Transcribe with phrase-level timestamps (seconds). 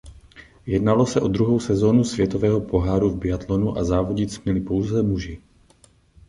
[0.65, 5.41] Jednalo se o druhou sezónu Světového poháru v biatlonu a závodit směli pouze muži.